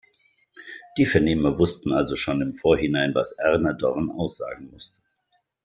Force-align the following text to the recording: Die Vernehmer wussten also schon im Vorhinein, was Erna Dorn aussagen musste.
Die 0.97 1.05
Vernehmer 1.05 1.59
wussten 1.59 1.91
also 1.91 2.15
schon 2.15 2.41
im 2.41 2.53
Vorhinein, 2.55 3.13
was 3.13 3.33
Erna 3.33 3.73
Dorn 3.73 4.09
aussagen 4.09 4.71
musste. 4.71 4.99